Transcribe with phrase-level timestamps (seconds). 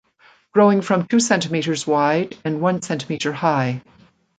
[0.51, 3.83] Growing from two centimetres wide and one centimetre high.